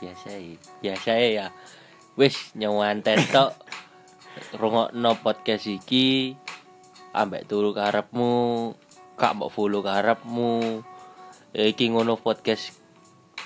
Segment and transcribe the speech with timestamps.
[0.00, 1.46] biasa ya biasa ya.
[2.16, 3.52] Wis nyawanten tok.
[4.60, 6.36] Rungokno podcast iki.
[7.16, 8.72] Ambek turu karepmu
[9.16, 10.84] kak mbok follow karepmu.
[11.56, 12.76] Iki ngono podcast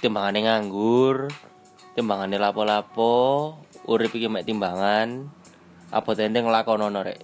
[0.02, 1.30] timbangane nganggur
[1.94, 3.54] timbangane lapo-lapo.
[3.86, 5.30] Urip iki mek timbangan
[5.90, 7.20] apa tenteng nglakonono rek?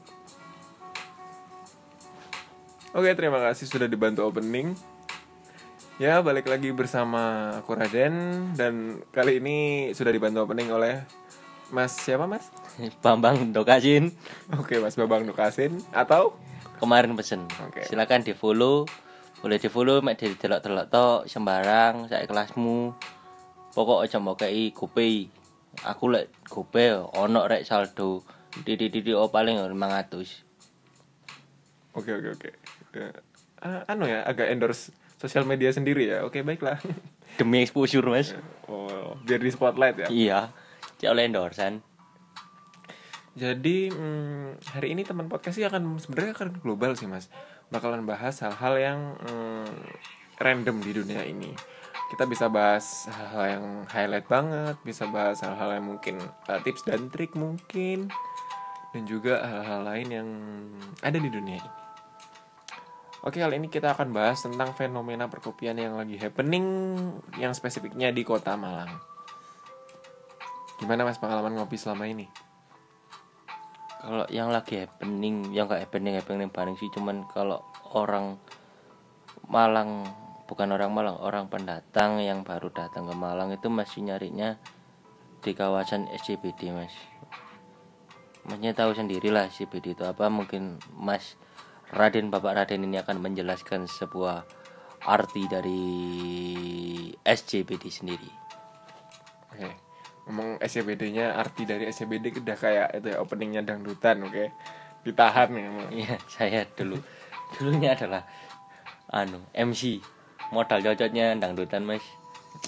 [2.97, 4.73] Oke, terima kasih sudah dibantu opening.
[5.97, 8.13] Ya, balik lagi bersama aku Raden.
[8.53, 11.01] Dan kali ini sudah dibantu opening oleh
[11.73, 12.53] Mas siapa Mas?
[13.05, 14.13] Bambang Dokasin
[14.61, 16.37] Oke, Mas Babang Nukasin atau?
[16.77, 17.49] Kemarin pesen.
[17.65, 17.89] Oke.
[17.89, 18.85] silakan di follow
[19.41, 22.93] boleh di follow mek di delok delok tok sembarang saya kelasmu.
[23.73, 25.33] Pokok aja mau kei gopay.
[25.81, 28.21] Aku lek gopay ono rek saldo.
[28.53, 29.73] Di di di oh paling 500
[31.97, 32.53] Oke, oke,
[32.85, 33.01] oke.
[33.65, 34.93] Ah, anu ya, agak endorse
[35.27, 36.23] sosial media sendiri ya.
[36.23, 36.79] Oke, baiklah.
[37.37, 38.33] demi exposure mas
[38.67, 40.09] Oh, biar di spotlight ya.
[40.09, 40.41] iya
[40.99, 41.85] cek oleh endorsan
[43.37, 47.29] Jadi hmm, hari ini teman podcast sih akan sebenarnya akan global sih mas.
[47.69, 49.69] Bakalan bahas hal-hal yang hmm,
[50.41, 51.53] random di dunia ini.
[52.09, 56.17] Kita bisa bahas hal-hal yang highlight banget, bisa bahas hal-hal yang mungkin
[56.49, 58.09] uh, tips dan trik mungkin,
[58.97, 60.29] dan juga hal-hal lain yang
[61.05, 61.86] ada di dunia ini.
[63.27, 66.63] Oke kali ini kita akan bahas tentang fenomena perkopian yang lagi happening,
[67.43, 69.03] yang spesifiknya di kota Malang.
[70.79, 72.31] Gimana mas pengalaman ngopi selama ini?
[74.07, 77.59] kalau yang lagi happening yang gak happening happening paling sih cuman kalau
[77.91, 78.39] orang
[79.51, 80.07] Malang
[80.47, 84.63] bukan orang Malang orang pendatang yang baru datang ke Malang itu masih nyarinya
[85.43, 86.95] di kawasan SCBD mas
[88.47, 91.35] Masnya tahu sendiri lah SCBD itu apa mungkin Mas
[91.95, 94.43] Raden Bapak Raden ini akan menjelaskan sebuah
[95.07, 95.83] arti dari
[97.23, 98.31] SCBD sendiri
[99.55, 99.71] Oke.
[100.27, 104.51] Ngomong SCBD-nya arti dari SCBD udah kayak itu ya openingnya dangdutan, oke.
[105.07, 105.87] Ditahan emang.
[105.95, 106.99] Iya, saya dulu
[107.55, 108.27] dulunya adalah
[109.15, 110.03] anu MC
[110.51, 112.03] modal cocoknya dangdutan mas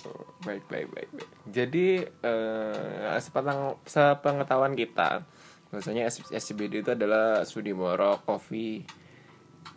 [0.07, 1.31] Oh, baik, baik, baik, baik.
[1.51, 5.25] Jadi eh sepatang sepengetahuan kita,
[5.73, 8.85] bahwasanya S- SCBD itu adalah Sudimoro Coffee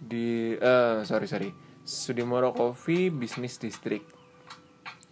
[0.01, 1.50] di eh sorry sorry
[1.85, 4.06] Sudimoro Coffee Business District.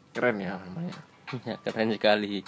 [0.10, 0.98] Keren ya namanya.
[1.46, 2.42] ya, keren sekali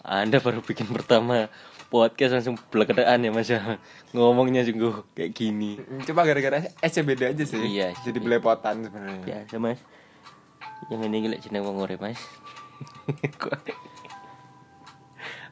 [0.00, 1.52] anda baru bikin pertama
[1.92, 3.76] podcast langsung belekedaan ya mas ya
[4.16, 5.76] ngomongnya sungguh kayak gini
[6.08, 7.60] Coba gara-gara SCBD aja sih.
[7.60, 8.24] Iya, Jadi SCBD.
[8.24, 9.22] belepotan sebenarnya.
[9.28, 9.78] biasa mas
[10.90, 12.18] yang ini gila jeneng wong mas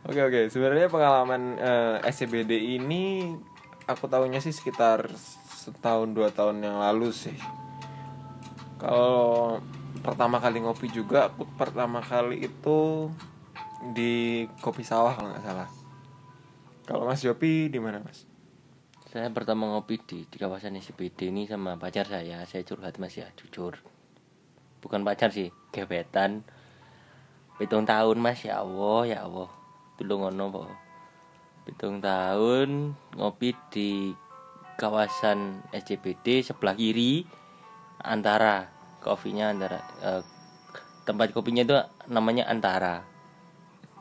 [0.01, 3.37] Oke oke, sebenarnya pengalaman eh, SCBD ini
[3.85, 5.05] aku tahunya sih sekitar
[5.67, 7.37] setahun dua tahun yang lalu sih.
[8.81, 9.61] Kalau
[10.01, 13.13] pertama kali ngopi juga aku pertama kali itu
[13.93, 15.69] di kopi sawah kalau nggak salah.
[16.89, 18.31] Kalau Mas Yopi di mana Mas?
[19.11, 23.27] saya pertama ngopi di, di kawasan SCBD ini sama pacar saya saya curhat mas ya
[23.35, 23.75] jujur
[24.79, 26.47] bukan pacar sih gebetan
[27.59, 29.51] hitung tahun mas ya Allah ya Allah
[29.99, 30.63] dulu ngono po
[31.67, 34.15] hitung tahun ngopi di
[34.81, 35.39] kawasan
[35.71, 37.29] SCBD sebelah kiri
[38.01, 40.23] antara kopinya antara eh,
[41.05, 41.77] tempat kopinya itu
[42.09, 43.05] namanya antara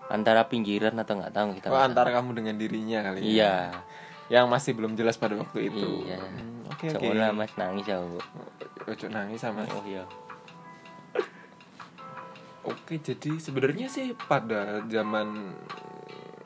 [0.07, 3.27] antara pinggiran atau nggak tahu kita Oh, antara kamu dengan dirinya kali ya.
[3.27, 3.55] iya
[4.29, 6.05] Yang masih belum jelas pada waktu itu.
[6.05, 6.21] Iya.
[6.21, 7.01] Hmm, Oke oke.
[7.01, 8.21] Sekolah mas nangis ya Bu.
[8.85, 10.05] Ojo nangis sama Oh iya.
[12.61, 15.55] Oke, jadi sebenarnya sih pada zaman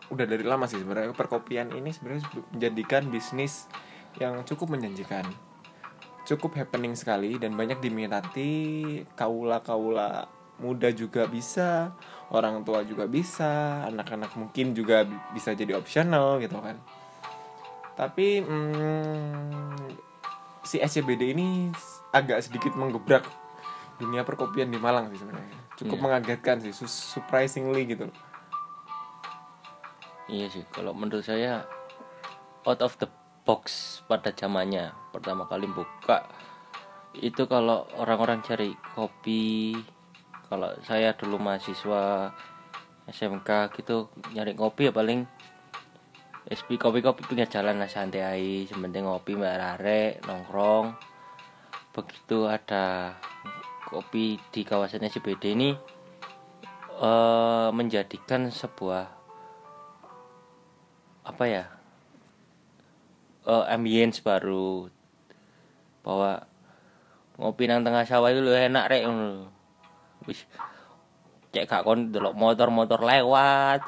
[0.07, 2.23] udah dari lama sih sebenarnya perkopian ini sebenarnya
[2.53, 3.65] menjadikan bisnis
[4.18, 5.25] yang cukup menjanjikan.
[6.24, 8.51] Cukup happening sekali dan banyak diminati
[9.13, 10.25] kaula-kaula
[10.56, 11.91] muda juga bisa,
[12.29, 16.79] orang tua juga bisa, anak-anak mungkin juga bi- bisa jadi optional gitu kan.
[17.94, 19.91] Tapi hmm,
[20.63, 21.68] si SCBD ini
[22.09, 23.28] agak sedikit menggebrak
[24.00, 25.59] dunia perkopian di Malang sih sebenarnya.
[25.75, 26.03] Cukup Iya.
[26.06, 28.07] mengagetkan sih, su- surprisingly gitu.
[28.07, 28.18] loh.
[30.25, 30.63] Iya sih.
[30.71, 31.68] Kalau menurut saya
[32.63, 33.09] out of the
[33.44, 36.24] box pada zamannya pertama kali buka
[37.13, 39.78] itu kalau orang-orang cari kopi
[40.50, 42.34] kalau saya dulu mahasiswa
[43.10, 45.28] SMK gitu nyari kopi ya paling
[46.44, 49.80] SP kopi kopi pinggir jalan lah santai aja sementing ngopi mbak
[50.28, 50.92] nongkrong.
[51.95, 53.16] Begitu ada
[53.88, 55.72] kopi di kawasan SCBD ini
[57.00, 59.06] eh, menjadikan sebuah
[61.24, 61.63] apa ya
[63.48, 64.88] eh, ambience baru.
[66.04, 66.44] Bahwa
[67.40, 69.04] ngopi nang tengah sawah itu lu enak rek
[70.30, 70.45] wis
[71.54, 73.81] cek gak kon delok motor-motor lewat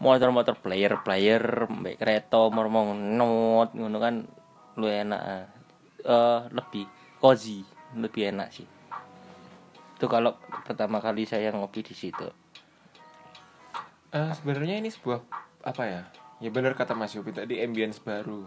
[0.00, 4.14] motor-motor player-player mbek kereta mau not ngono kan
[4.76, 5.22] lu enak
[6.06, 6.84] eh lebih
[7.18, 7.64] cozy
[7.96, 8.68] lebih enak sih.
[9.96, 10.36] Itu kalau
[10.68, 12.28] pertama kali saya ngopi di situ.
[14.12, 15.24] Eh, sebenarnya ini sebuah
[15.64, 16.02] apa ya?
[16.44, 18.44] Ya benar kata Mas Yopi tadi ambience baru.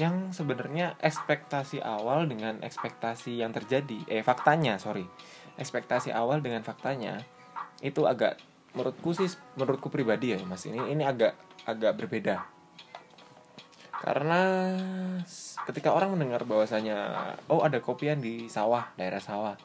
[0.00, 5.04] Yang sebenarnya ekspektasi awal dengan ekspektasi yang terjadi, eh faktanya, sorry.
[5.60, 7.20] Ekspektasi awal dengan faktanya
[7.84, 8.40] itu agak
[8.72, 9.28] menurutku sih
[9.60, 11.36] menurutku pribadi ya Mas ini ini agak
[11.68, 12.40] agak berbeda.
[14.00, 14.40] Karena
[15.68, 16.96] ketika orang mendengar bahwasanya
[17.52, 19.60] oh ada kopian di sawah, daerah sawah.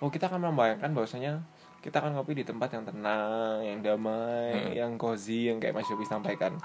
[0.00, 1.44] Oh, kita akan membayangkan bahwasanya
[1.84, 4.72] kita akan ngopi di tempat yang tenang, yang damai, Hmm.
[4.72, 6.56] yang cozy, yang kayak Mas Yopi sampaikan.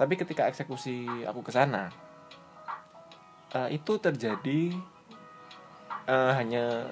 [0.00, 1.92] Tapi ketika eksekusi aku ke sana,
[3.54, 4.60] eh, itu terjadi
[6.08, 6.88] eh, hanya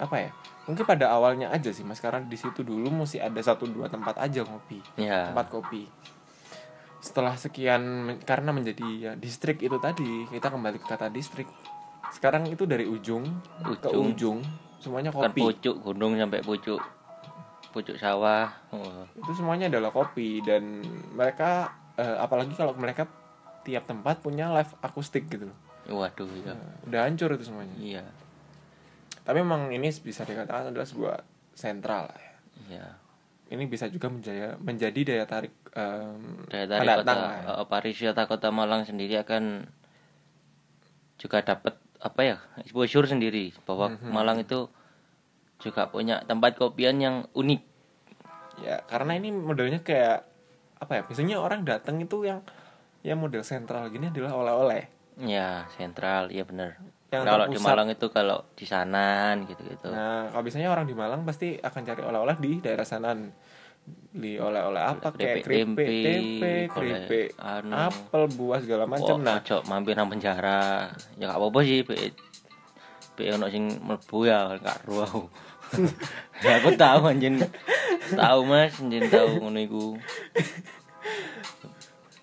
[0.00, 0.30] apa ya?
[0.66, 2.02] Mungkin pada awalnya aja sih, Mas.
[2.02, 5.86] Karena di situ dulu mesti ada satu dua tempat aja ngopi, ya tempat kopi.
[6.98, 11.46] Setelah sekian karena menjadi ya, distrik itu tadi, kita kembali ke kata distrik.
[12.10, 13.22] Sekarang itu dari ujung,
[13.62, 14.10] ke Ujung.
[14.10, 14.38] ujung
[14.86, 15.42] semuanya kopi.
[15.42, 16.78] pucuk gunung sampai pucuk
[17.74, 19.04] pucuk sawah oh.
[19.18, 20.80] itu semuanya adalah kopi dan
[21.12, 23.04] mereka eh, apalagi kalau mereka
[23.66, 25.58] tiap tempat punya live akustik gitu loh
[25.88, 28.04] waduh ya Nah, udah hancur itu semuanya iya
[29.22, 31.16] tapi memang ini bisa dikatakan adalah sebuah
[31.50, 32.34] sentral lah ya.
[32.68, 32.86] iya
[33.46, 37.52] ini bisa juga menjaya, menjadi daya tarik em, daya tarik pendatang kota lah ya.
[37.52, 39.66] eh, pariwisata kota Malang sendiri akan
[41.16, 44.10] juga dapat apa ya exposure sendiri bahwa Mhm.
[44.10, 44.68] Malang itu
[45.56, 47.62] juga punya tempat kopian yang unik
[48.58, 50.28] ya karena ini modelnya kayak
[50.76, 52.44] apa ya biasanya orang datang itu yang
[53.06, 54.82] yang model sentral gini adalah oleh-oleh
[55.22, 56.74] ya sentral iya bener
[57.06, 57.58] Yang kalau di.
[57.62, 62.02] Malang itu kalau di Sanan gitu-gitu Nah, kalau biasanya orang di Malang pasti akan cari
[62.02, 63.14] oleh-oleh di daerah sana.
[64.10, 67.70] Beli oleh-oleh apa kayak Keripik tempe, keripik, anu.
[67.70, 69.22] apel, buah segala macam.
[69.22, 70.90] Nah, ojo mampir nang penjara.
[71.14, 72.10] Ya gak apa-apa sih, be
[73.14, 75.22] be ono sing mlebu ya gak ro aku.
[76.44, 77.38] ya aku tahu anjen.
[78.10, 79.94] Tahu Mas, anjen tahu ngono iku.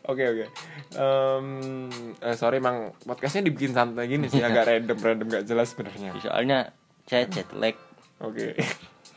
[0.10, 0.46] Oke oke.
[0.94, 6.16] Eh, sorry mang podcastnya dibikin santai gini sih agak random random gak jelas sebenarnya.
[6.20, 6.72] Soalnya
[7.08, 7.76] saya jet lag
[8.24, 8.56] Oke.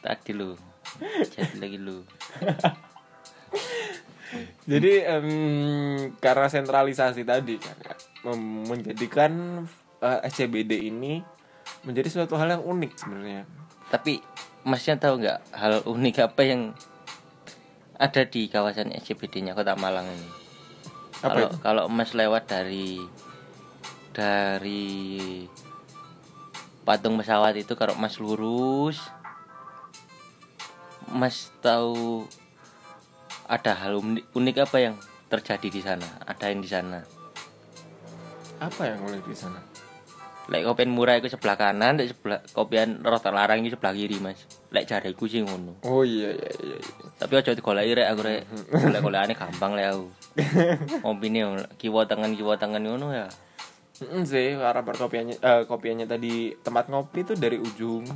[0.04, 0.58] tadi lu.
[1.30, 2.02] Jet lag lu.
[4.66, 5.28] Jadi em,
[6.18, 7.94] karena sentralisasi tadi kan ya,
[8.66, 9.62] menjadikan
[10.02, 11.22] eh, SCBD ini
[11.86, 13.46] menjadi suatu hal yang unik sebenarnya.
[13.86, 14.18] Tapi
[14.66, 16.74] Masnya tahu nggak hal unik apa yang
[17.96, 20.45] ada di kawasan SCBD-nya Kota Malang ini?
[21.20, 21.56] Apa kalau itu?
[21.62, 23.00] kalau Mas lewat dari
[24.12, 24.94] dari
[26.84, 29.00] patung pesawat itu kalau Mas lurus
[31.06, 32.26] Mas tahu
[33.46, 34.94] ada hal unik, unik apa yang
[35.30, 36.06] terjadi di sana?
[36.26, 36.98] Ada yang di sana.
[38.58, 39.60] Apa yang unik di sana?
[40.46, 44.46] Lek kopian murah itu sebelah kanan, lek sebelah kopian rota larang itu sebelah kiri, Mas.
[44.70, 45.82] Lek jareku sih ngono.
[45.82, 46.78] Oh iya iya iya.
[46.78, 47.06] iya.
[47.19, 48.43] Tapi aja digoleki rek aku rek.
[48.94, 50.06] Lek golekane gampang lek aku.
[51.02, 51.40] Ngopine
[51.75, 53.26] kiwa tangan kiwa tangan ngono ya.
[53.96, 58.06] Mm sih karena perkopiannya eh, kopiannya tadi tempat ngopi itu dari ujung.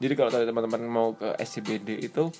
[0.00, 2.32] Jadi kalau tadi teman-teman mau ke SCBD itu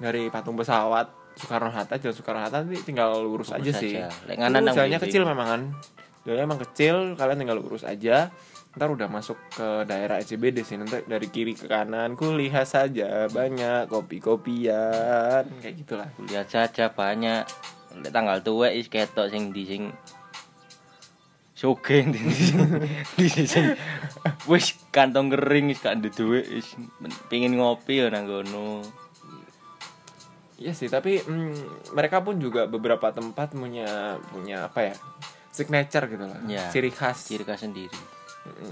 [0.00, 3.92] dari patung pesawat Soekarno Hatta jalan Soekarno Hatta nanti tinggal lurus, Lurus aja sih.
[4.28, 5.62] Lek nganan jalannya kecil memang kan.
[6.24, 8.28] Jalannya emang kecil, kalian tinggal lurus aja.
[8.70, 13.90] Ntar udah masuk ke daerah SCBD sih nanti dari kiri ke kanan kulihat saja banyak
[13.90, 16.08] kopi-kopian kayak gitulah.
[16.22, 17.42] Lihat saja banyak
[18.14, 19.82] tanggal tua is ketok sing di sing
[21.60, 22.56] Sugeng di sing
[23.20, 23.76] di sing
[24.48, 26.72] wis kantong kering wis gak ndek duit wis
[27.28, 28.80] pengin ngopi ya nang kono.
[30.60, 34.94] Iya sih, tapi mm, mereka pun juga beberapa tempat punya punya apa ya
[35.48, 36.68] signature gitu lah, Ya.
[36.68, 37.24] ciri khas.
[37.28, 38.19] Ciri khas sendiri.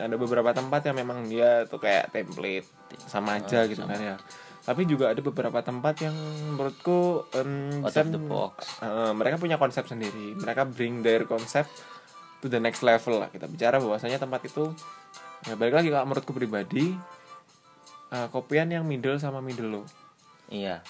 [0.00, 2.64] Ada beberapa tempat yang memang dia tuh kayak template
[3.04, 3.94] sama aja Oh, gitu sama.
[3.94, 4.16] kan ya.
[4.64, 6.16] Tapi juga ada beberapa tempat yang
[6.52, 7.24] menurutku
[7.84, 8.80] bisa of the box.
[8.80, 10.36] Eh, mereka punya konsep sendiri.
[10.36, 11.64] Mereka bring their konsep
[12.40, 13.28] to the next level lah.
[13.28, 14.72] Kita bicara bahwasanya tempat itu
[15.48, 16.92] ya balik lagi kalau menurutku pribadi
[18.12, 19.84] eh, kopian yang middle sama middle low.
[20.48, 20.80] Iya.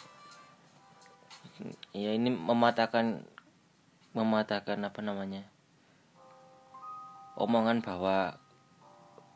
[1.91, 3.23] Iya ini mematahkan
[4.15, 5.43] mematahkan apa namanya?
[7.39, 8.35] Omongan bahwa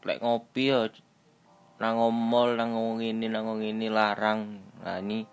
[0.03, 0.91] lek ngopi ya
[1.83, 4.63] nang ngomol nang ini nang ini larang.
[4.87, 5.27] Nah ini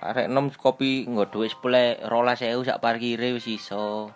[0.00, 4.08] arek nom kopi nggo dhuwit 10 12.000 sak parkire wis iso.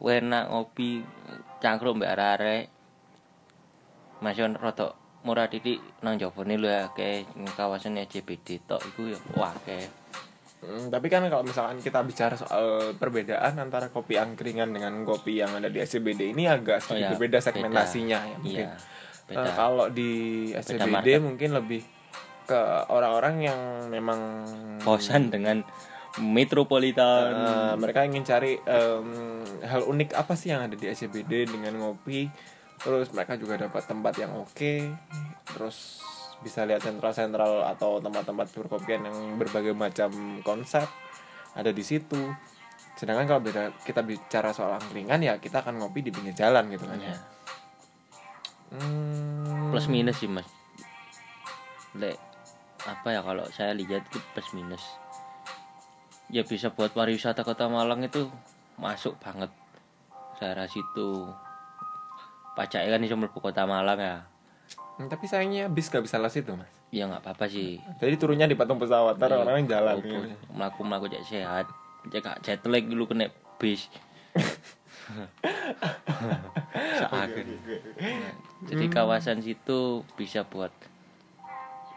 [0.00, 1.04] Enak ngopi
[1.60, 2.64] cangkruk mbek arek-arek.
[4.24, 4.96] Masih rada
[5.26, 6.88] murah titik nang jawabane lho ya
[7.52, 9.52] kawasan CBD tok iku ya wah
[10.58, 15.54] Hmm, tapi kan kalau misalkan kita bicara soal perbedaan antara kopi angkringan dengan kopi yang
[15.54, 18.66] ada di SCBD ini agak Oh, sedikit ya, beda segmentasinya ya mungkin.
[18.66, 18.74] iya
[19.24, 20.10] beda kalau di
[20.52, 21.86] SCBD mungkin lebih
[22.42, 24.18] ke orang-orang yang memang
[24.80, 25.62] bosan dengan
[26.18, 29.06] metropolitan eh, mereka ingin cari em,
[29.62, 32.26] hal unik apa sih yang ada di SCBD dengan ngopi.
[32.78, 34.74] Terus mereka juga dapat tempat yang oke.
[35.44, 36.02] Terus
[36.38, 40.86] bisa lihat sentral-sentral atau tempat-tempat berkopian yang berbagai macam konsep
[41.58, 42.30] ada di situ.
[42.94, 46.86] Sedangkan kalau beda kita bicara soal angkringan ya kita akan ngopi di pinggir jalan gitu
[46.86, 47.14] kan ya.
[47.14, 47.18] Ya,
[48.68, 50.44] Hmm, plus minus sih mas.
[51.96, 52.20] Lek,
[52.84, 54.84] apa ya kalau saya lihat itu plus minus.
[56.28, 58.28] Ya bisa buat pariwisata kota Malang itu
[58.76, 59.48] masuk banget.
[60.36, 61.24] Daerah situ.
[62.52, 64.16] Pajaknya kan cuma kota Malang ya
[65.06, 66.66] tapi sayangnya bis gak bisa les itu mas.
[66.90, 69.46] ya nggak apa-apa sih Jadi turunnya di patung pesawat, ntar Iya.
[69.46, 69.94] orang jalan.
[69.94, 70.18] Oh, gitu.
[70.50, 71.66] melaku melaku cek sehat
[72.10, 73.30] cek gak jet lag dulu kena
[73.62, 73.86] bis
[76.98, 77.46] seakan
[77.98, 78.34] Nah,
[78.68, 80.72] jadi kawasan situ bisa buat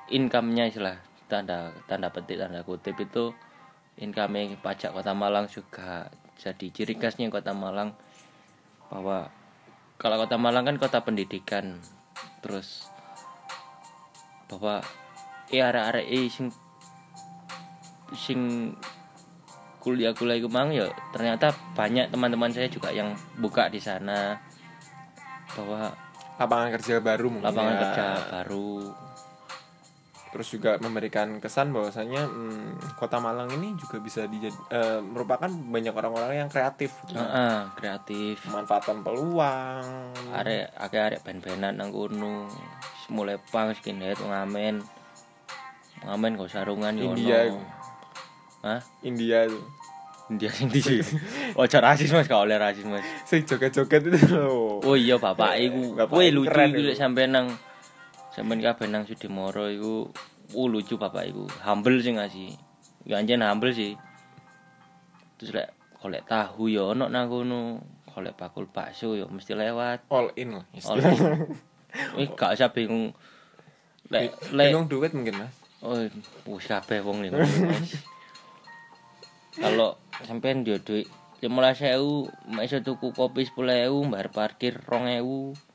[0.07, 3.31] income-nya istilah tanda tanda petik tanda kutip itu
[3.97, 7.95] income pajak kota Malang juga jadi ciri khasnya kota Malang
[8.91, 9.31] bahwa
[9.95, 11.79] kalau kota Malang kan kota pendidikan
[12.41, 12.89] terus
[14.49, 14.83] bahwa
[15.47, 16.47] ya arek-arek eh, sing
[18.11, 18.39] sing
[19.81, 24.37] kuliah-kuliah itu mang ya ternyata banyak teman-teman saya juga yang buka di sana
[25.57, 25.89] bahwa
[26.37, 27.45] Lapangan kerja baru mungkin.
[27.45, 27.81] lapangan ya.
[27.85, 28.69] kerja baru
[30.31, 35.91] Terus juga memberikan kesan bahwasanya hmm, kota Malang ini juga bisa dijad eh, merupakan banyak
[35.91, 36.95] orang-orang yang kreatif.
[37.03, 37.19] gitu.
[37.19, 39.83] Heeh, kreatif Memanfaatkan peluang.
[40.31, 42.47] arek akeh arek ben-benan nang kono
[43.07, 44.79] mulai pang skinhead ngamen
[46.01, 47.51] ngamen kok sarungan yo India.
[48.63, 48.79] Hah?
[49.03, 49.63] India tuh.
[50.29, 50.79] India sing di.
[51.53, 53.03] Ojo rasis Mas, gak oleh rasis Mas.
[53.27, 54.79] Sing joget-joget itu loh.
[54.79, 55.99] Oh iya bapak iku.
[56.07, 56.87] Kowe lucu iku iku.
[56.87, 57.51] lek sampe nang
[58.31, 60.07] sampean kabeh nang Sudimoro iku
[60.55, 61.45] oh lucu bapak iku.
[61.63, 62.49] Humble sih ngasih.
[63.07, 63.95] Ya anjen humble sih.
[65.39, 65.69] Terus lek
[65.99, 67.83] golek tahu ya ono nang kono.
[68.11, 70.07] Golek bakul bakso ya mesti lewat.
[70.11, 70.65] All in lah.
[70.91, 71.11] Oleh.
[72.15, 73.11] Wih gak usah bingung.
[74.11, 75.53] Lek lek Bingung duit mungkin mas.
[75.81, 75.97] oh
[76.45, 77.97] wis kabeh wong Mas.
[79.57, 81.09] Kalau sampean yo duit
[81.41, 85.70] 15.000 mek iso tuku kopi 10.000 bayar parkir 2.000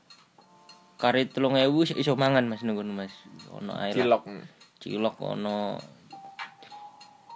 [0.97, 3.13] karet 3.000 iso mangan Mas nunggu Mas
[3.49, 3.93] ono lah.
[3.93, 4.23] Cilok.
[4.77, 5.77] cilok ono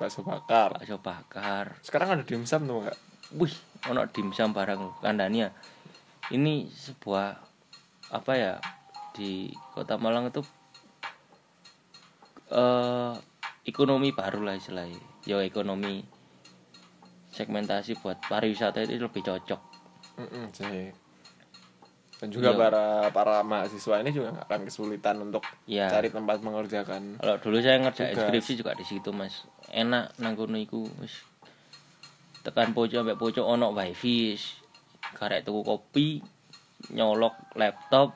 [0.02, 0.74] Bakso bakar.
[0.76, 2.98] bakso bakar Sekarang ada dimsum tuh kak.
[3.38, 3.54] wih
[3.86, 5.50] ono dimsum barang kandani ya
[6.30, 7.38] ini sebuah
[8.10, 8.54] apa ya
[9.14, 10.42] di kota Malang itu
[12.52, 13.14] eh
[13.64, 16.02] ekonomi baru lah istilahnya ya ekonomi
[17.32, 19.62] segmentasi buat pariwisata itu lebih cocok
[20.20, 20.92] Mm-mm, sih.
[22.22, 22.60] Dan juga Iya.
[22.62, 27.18] para para mahasiswa ini juga nggak akan kesulitan untuk ya cari tempat mengerjakan.
[27.18, 31.26] kalau dulu saya ngerjain skripsi juga di situ mas enak nang kono iku wis
[32.46, 34.38] tekan pojok sampai pojok ono wifi
[35.18, 36.08] karek tuku kopi
[36.94, 38.14] nyolok laptop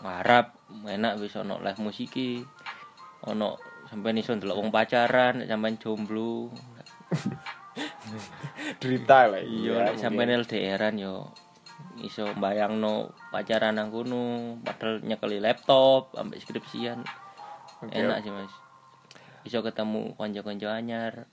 [0.00, 0.56] ngarap
[0.88, 2.40] enak wis ono live musiki
[3.28, 3.60] ono
[3.92, 6.48] sampai iso ndelok wong pacaran sampai jomblo
[8.80, 9.98] Derita lah iya iya.
[9.98, 10.30] sampai.
[10.30, 11.28] LDRan yo
[12.02, 16.98] iso bayangno pacaran nang kono padahal nyekeli laptop sampai skripsian
[17.84, 17.94] Oke.
[17.94, 18.52] enak sih mas
[19.46, 21.28] iso ketemu konco-konco anyar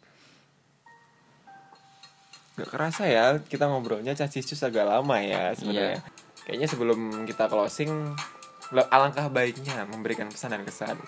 [2.60, 6.04] Gak kerasa ya kita ngobrolnya cacis agak lama ya sebenarnya.
[6.44, 8.12] Kayaknya sebelum kita closing
[8.92, 11.00] alangkah baiknya memberikan pesan dan kesan.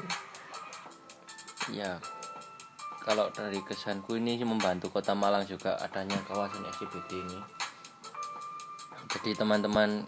[1.71, 1.99] ya
[3.03, 7.39] kalau dari kesanku ini membantu kota Malang juga adanya kawasan SCBD ini
[9.13, 10.01] jadi teman-teman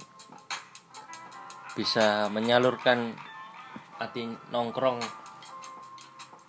[1.77, 3.13] bisa menyalurkan
[4.01, 4.97] hati nongkrong.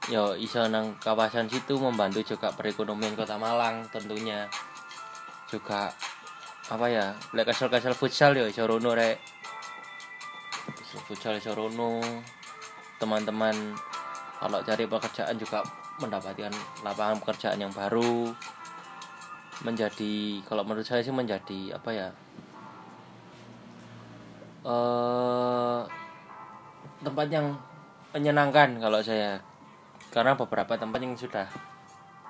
[0.06, 4.46] Yo iso nang kawasan situ membantu juga perekonomian kota Malang tentunya.
[5.50, 5.90] Juga
[6.66, 9.18] apa ya lek kesel-kesel futsal yo iso rono rek.
[11.10, 12.00] Futsal iso rono.
[12.96, 13.76] Teman-teman
[14.40, 15.60] kalau cari pekerjaan juga
[16.00, 16.54] mendapatkan
[16.86, 18.30] lapangan pekerjaan yang baru.
[19.66, 22.08] Menjadi kalau menurut saya sih menjadi apa ya
[24.66, 25.80] eh
[27.06, 27.54] tempat yang
[28.10, 29.38] menyenangkan kalau saya
[30.10, 31.46] karena beberapa tempat yang sudah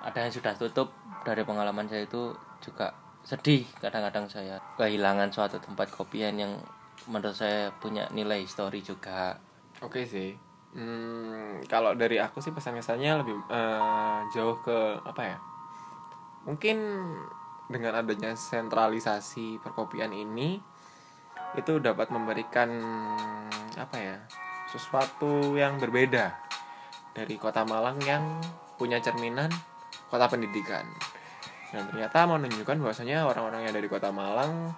[0.04, 0.92] ada yang sudah tutup
[1.24, 2.92] dari pengalaman saya itu juga
[3.24, 6.52] sedih kadang-kadang saya kehilangan suatu tempat kopian yang
[7.08, 9.38] menurut saya punya nilai histori juga
[9.84, 10.32] Oke sih.
[10.72, 15.38] Hmm, kalau dari aku sih pesan kesannya lebih eh, jauh ke apa ya?
[16.48, 16.76] Mungkin
[17.68, 20.62] dengan adanya sentralisasi perkopian ini
[21.56, 22.68] itu dapat memberikan
[23.76, 24.16] apa ya?
[24.70, 26.36] Sesuatu yang berbeda
[27.16, 28.40] dari Kota Malang yang
[28.76, 29.48] punya cerminan
[30.12, 30.84] kota pendidikan.
[31.72, 34.76] Dan ternyata menunjukkan bahwasanya orang-orang yang dari Kota Malang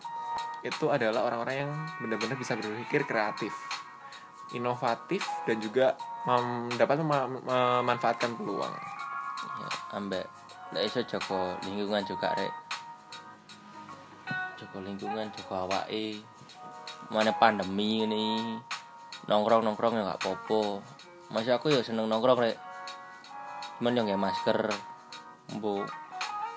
[0.62, 1.70] itu adalah orang-orang yang
[2.02, 3.54] benar-benar bisa berpikir kreatif
[4.56, 5.92] inovatif dan juga
[6.24, 8.72] mem- dapat mema- memanfaatkan peluang.
[9.58, 10.26] ya ambek
[10.70, 12.52] ndak iso jaga lingkungan juga rek
[14.60, 16.22] jaga lingkungan jaga awake
[17.10, 18.58] mana pandemi ini.
[19.30, 20.82] Nongkrong nongkrong ya nggak popo
[21.28, 22.56] masih aku ya seneng nongkrong rek.
[23.78, 24.58] Cuman yang nggak masker
[25.62, 25.84] bu.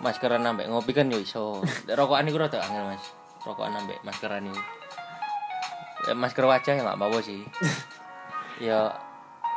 [0.02, 1.62] Maskeran ambek ngopi kan yo iso.
[1.86, 3.06] Rokokan iku rada angel mas.
[3.46, 4.62] Rokokan ambek maskeran itu
[6.08, 7.42] ya, masker wajah ya nggak apa sih.
[8.62, 8.94] Ya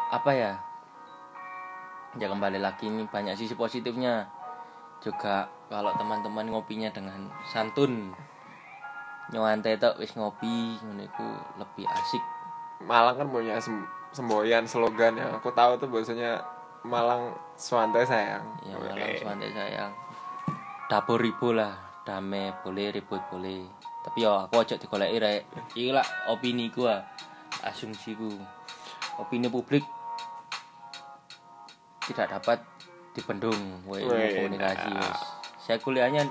[0.08, 0.56] apa ya?
[2.16, 4.32] Ya kembali lagi ini banyak sisi positifnya.
[5.04, 8.16] Juga kalau teman-teman ngopinya dengan santun
[9.32, 11.26] nyantai tok wis ngopi ngono iku
[11.56, 12.24] lebih asik
[12.84, 16.36] Malang kan punya sem- semboyan slogan yang aku tahu tuh bahwasanya
[16.84, 18.44] Malang Swantai sayang.
[18.60, 18.92] ya Oke.
[18.92, 19.92] malam santai sayang
[20.92, 21.72] dapur ribu lah
[22.04, 23.64] damai boleh ribut boleh
[24.04, 27.00] tapi ya aku aja digoleki rek iki lah opini gua
[27.64, 28.28] asumsiku
[29.16, 29.80] opini publik
[32.04, 32.60] tidak dapat
[33.16, 35.16] dibendung komunikasi nah.
[35.56, 36.28] saya kuliahnya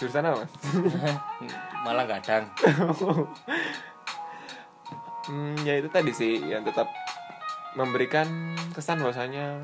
[0.00, 0.48] Jurusan apa?
[0.48, 0.52] Mas?
[1.84, 2.44] malah kadang
[5.30, 6.90] Hmm, ya itu tadi sih yang tetap
[7.78, 9.62] memberikan kesan bahwasanya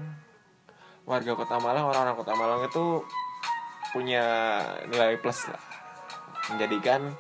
[1.08, 3.02] warga Kota Malang, orang-orang Kota Malang itu
[3.90, 4.25] punya
[4.87, 5.58] nilai plus lah.
[6.54, 7.11] Menjadikan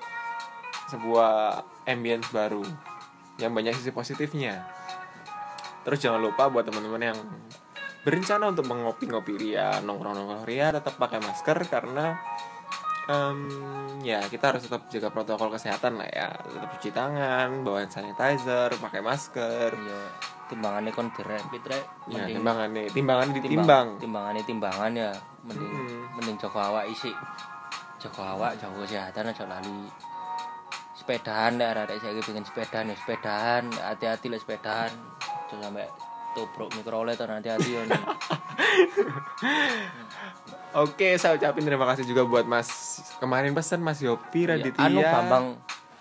[0.86, 2.62] sebuah ambience baru
[3.42, 4.62] yang banyak sisi positifnya.
[5.82, 7.18] Terus jangan lupa buat teman-teman yang
[8.06, 12.14] berencana untuk mengopi-ngopi ria, nongkrong-nongkrong ria tetap pakai masker karena
[13.06, 13.38] em,
[14.00, 16.28] ya kita harus tetap jaga protokol kesehatan lah ya.
[16.32, 19.70] Tetap cuci tangan bawa hand sanitizer pakai masker.
[19.72, 20.00] Ya
[20.46, 25.10] timbangannya kon direpit rek ya Mending- timbangan nih timbangan timbang- ditimbang timbangannya timbangan ya.
[25.42, 26.02] Mending Mm.
[26.14, 27.10] mending joko awak isi
[27.96, 29.90] joko awak joko kesehatan aja lali.
[30.94, 33.64] Sepedahan deh ada saya pengen sepedahan ya sepedahan.
[33.70, 34.90] Hati-hati lah sepedahan.
[35.46, 35.86] Jangan sampai
[36.32, 37.82] tubruk mikrolet atau hati-hati ya.
[40.76, 42.68] oke saya ucapin terima kasih juga buat mas
[43.16, 44.84] kemarin pesan mas Yopi Ya, Raditya.
[44.84, 45.46] anu Bambang.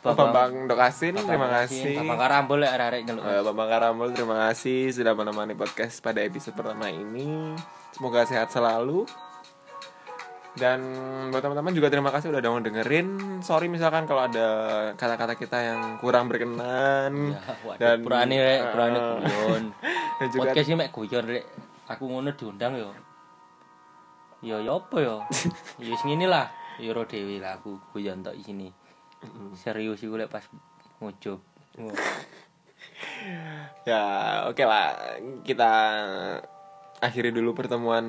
[0.05, 0.69] Oh, Bambang.
[0.69, 1.95] Dokasin Bambang terima Dokasin, kasih.
[1.97, 3.23] Bambang Karambol ya arek nyeluk.
[3.25, 7.57] Eh, Bambang Karambol terima kasih sudah menemani podcast pada episode pertama ini.
[7.89, 9.09] Semoga sehat selalu.
[10.55, 10.79] Dan
[11.33, 13.07] buat teman-teman juga terima kasih udah mau dengerin.
[13.41, 14.47] Sorry misalkan kalau ada
[14.95, 17.35] kata-kata kita yang kurang berkenan.
[17.35, 19.63] Ya waduh dan purane rek eh, guyon.
[20.21, 21.43] dan juga podcast ini mek guyon rek.
[21.91, 22.93] Aku ngono diundang yo
[24.45, 25.15] yo yo apa yo
[25.81, 26.53] yo sing ini lah.
[26.77, 28.69] Yo ro dewi lah aku guyon tok sini
[29.57, 30.45] serius iku lek pas
[31.01, 31.41] ngucup
[33.89, 34.01] ya
[34.47, 35.17] oke lah.
[35.43, 35.71] Kita
[37.01, 38.05] akhiri dulu pertemuan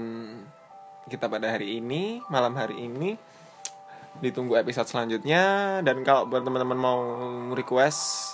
[1.11, 3.19] kita pada hari ini malam hari ini.
[4.23, 5.77] Ditunggu episode selanjutnya.
[5.83, 7.01] Dan kalau buat teman-teman mau
[7.53, 8.33] request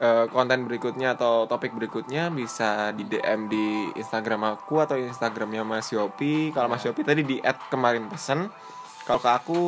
[0.00, 3.66] eh, konten berikutnya atau topik berikutnya bisa di DM di
[4.00, 6.50] Instagram aku atau Instagramnya Mas Yopi.
[6.56, 8.48] Kalau Mas Yopi tadi di add kemarin pesen.
[9.04, 9.60] Kalau ke aku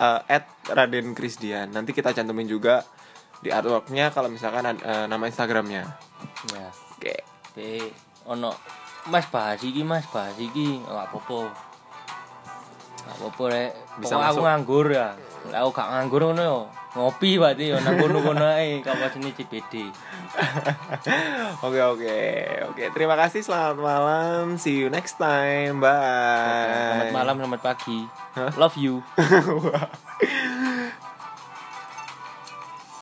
[0.00, 1.68] eh, add Raden Krisdian.
[1.70, 2.82] Nanti kita cantumin juga
[3.38, 5.84] di artworknya kalau misalkan eh, nama Instagramnya.
[6.56, 6.68] Ya.
[6.96, 7.14] Oke.
[7.52, 7.92] Be
[8.28, 8.52] ono
[9.08, 11.40] mas bahas iki mas bahas iki nggak apa-apa.
[13.04, 13.72] Nggak apa-apa rek.
[14.00, 15.08] Bisa Pokoknya aku nganggur ya.
[15.48, 16.60] Lah aku gak nganggur ngono yo
[16.96, 19.92] ngopi berarti yo nang kono-kono ae kawas ini CBD
[21.58, 22.16] Oke oke
[22.70, 22.84] oke.
[22.94, 24.44] Terima kasih selamat malam.
[24.60, 25.82] See you next time.
[25.82, 27.10] Bye.
[27.10, 28.06] Selamat malam selamat pagi.
[28.54, 29.02] Love you.